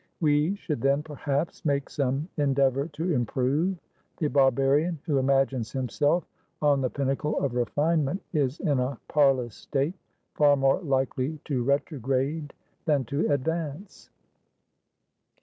[0.19, 3.77] We should then, perhaps, make some endeavour to improve.
[4.17, 6.27] The barbarian who imagines himself
[6.59, 12.51] on the pinnacle of refinement is in a parlous statefar more likely to retrograde
[12.85, 14.09] than to advance."